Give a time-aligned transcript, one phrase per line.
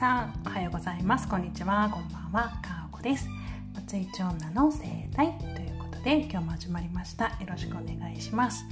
[0.00, 1.28] さんおはようございます。
[1.28, 1.90] こんにちは。
[1.92, 2.48] こんばんは。
[2.62, 3.28] かおこです。
[3.74, 7.26] 松井町女の生態ということで今日も始まりました。
[7.26, 8.64] よろしくお願いします。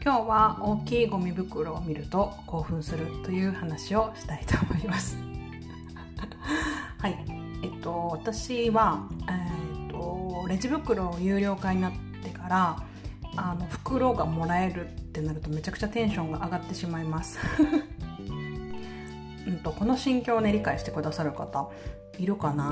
[0.00, 5.18] 今日は大きいゴミ袋を見ると興奮するという話をしたいと思います。
[7.02, 7.18] はい。
[7.64, 12.76] えっと私は、えー、っとレジ袋有料化になってから
[13.34, 17.40] あの袋がもらえるってなるとめちゃくちゃテンションが上がってしまいます。
[19.46, 21.70] うんと、この心境をね理解してくださる方
[22.18, 22.64] いるかな？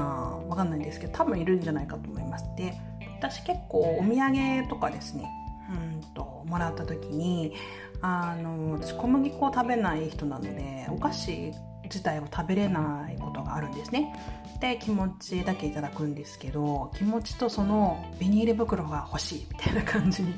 [0.48, 2.74] わかんないんですけど多分いるんじゃないかと思いますで
[3.18, 5.28] 私結構お土産とかですね
[5.70, 7.54] うんともらった時に
[8.00, 11.52] あの私小麦粉を食べない人なのでお菓子
[11.84, 14.14] 自体を食べれないことがあるんですね。
[14.60, 20.34] で気持ちだけいただくんですけど気持ちとそのビニール袋が欲しいみたいな感じに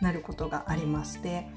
[0.00, 1.48] なることがありまして。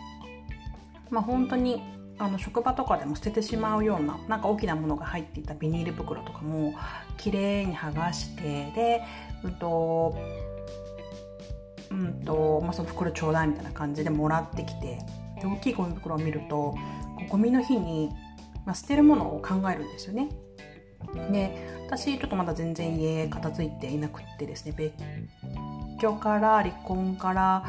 [1.10, 1.82] まあ本当に
[2.20, 6.73] あの職場とかでも捨ててしまうようななんか大きなものが入っていたビニール袋とかも
[7.18, 9.04] 綺麗に剥がしてで
[9.43, 10.18] うんと
[11.91, 14.99] うんと、まあ、その袋ちょうだいみたいな感じでもらってきて
[15.41, 16.76] で大きいゴミ袋を見ると
[17.29, 18.10] ゴミの日に、
[18.65, 20.29] まあ、捨てるものを考えるんですよね。
[21.32, 24.93] で私ちょっとまだ全然家片付いていなくってですね別
[25.99, 27.65] 居から離婚から、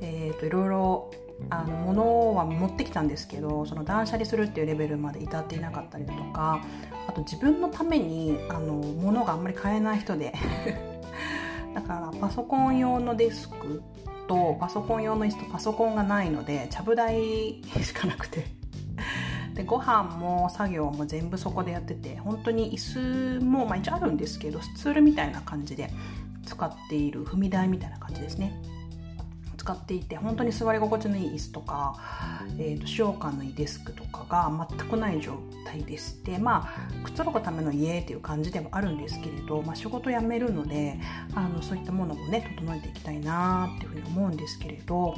[0.00, 1.10] えーといろいろ
[1.48, 6.62] あの物は持ってきたんですけどその断捨離するっていうレベルまで至っていなかったりだとか
[7.08, 10.34] あと自分のためにあの物があんまり買えない人で
[11.74, 13.82] だからパソコン用のデスク
[14.28, 18.46] とパソコン用の椅子とパソコンがないのでちゃぶ台しかなくて。
[19.54, 25.90] でご飯も作業も全部そこでやってて本当に椅子も、まあ、一応あるんですけどスツールみたいな感じで
[26.46, 28.52] 使っている踏み台みたいな感じですね。
[29.60, 31.94] 使っていて本当に座り心地のいい椅子とか、
[32.58, 35.34] えーと、使用感のいいデスクとかが全くない状
[35.66, 40.98] 態ですでまあくつろぐための家っていう感じではあるんですけれど、まあ、仕事辞めるので
[41.34, 45.14] あのそういったものもね整えていきたいなっていうふうに思うんですけれど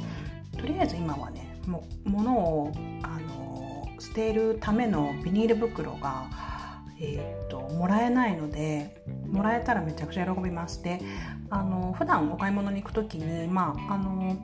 [0.57, 6.27] とりあえず今はねもう物をあの捨てるためのビニール袋が
[7.05, 10.83] えーと、もらえないのでもらえたらめちゃくちゃ喜びます。
[10.83, 11.01] で
[11.49, 14.37] あの普段お買い物に行く時にまああの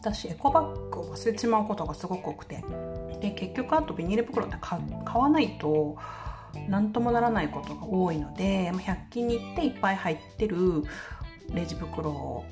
[0.00, 2.62] 私エコバッグを忘れちまうことがすごく多くて。
[3.20, 4.78] で結局あとビニール袋って買
[5.14, 5.96] わないと
[6.68, 10.82] 何ともならないことが多いので100均に行っていっぱい入ってる
[11.52, 12.44] レジ袋を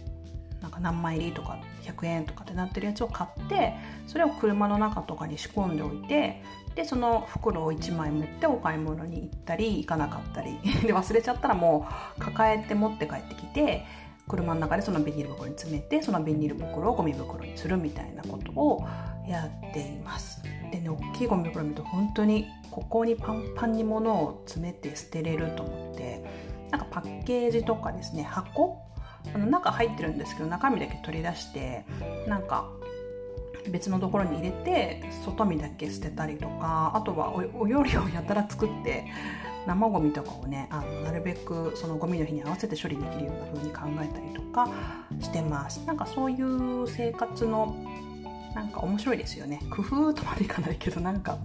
[0.65, 3.75] なんか何枚入りとか100円とかってなってるやつを買って
[4.07, 6.43] それを車の中とかに仕込んでおいて
[6.75, 11.87] でその袋を1枚持ってお買い物に行ったり行かなかったりで忘れちゃったらも
[12.17, 13.85] う抱えて持って帰ってきて
[14.27, 18.87] 車の中でそのビニール袋に詰めてそのビニール袋をゴミ袋にするみたいなことを
[19.29, 20.43] やっています。
[20.73, 26.25] でね大きいゴミ袋見ると本当にここにパンパンに物を詰めて捨てれると思って
[26.71, 28.83] なんかパッケージとかですね箱
[29.33, 31.85] あの中入ってるんですけど中身だけ取り出して
[32.29, 32.69] なんか
[33.69, 39.07] 別のところに入れて外身だけ捨てたりとかあとはお料理をやたら作って
[39.67, 44.69] 生ゴミとかをねあのなるべくそのゴミの日に合わせて処理できるような風に考えたりとか
[45.21, 45.83] してます。
[45.87, 47.75] なんかそういう生活の
[48.55, 49.61] なんか面白いですよね。
[49.71, 51.39] 工夫とまでいかないけどなんか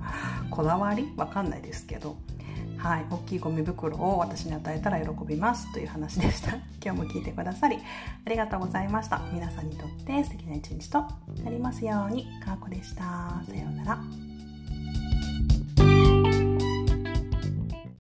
[0.52, 1.12] こだわり？
[1.16, 2.18] わかんないですけど。
[2.80, 6.56] はい、大きいゴミ袋を私に与えたら喜びますという話でした。
[6.82, 7.78] 今日も聞いてくださり
[8.26, 9.22] ありがとうございました。
[9.34, 11.02] 皆さんにとって素敵な一日と
[11.44, 12.26] なりますように。
[12.44, 13.04] かーこでした。
[13.46, 14.29] さようなら。